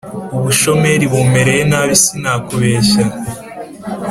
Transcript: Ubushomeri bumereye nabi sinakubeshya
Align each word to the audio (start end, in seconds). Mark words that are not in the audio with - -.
Ubushomeri 0.37 1.05
bumereye 1.11 1.63
nabi 1.71 1.93
sinakubeshya 2.03 3.03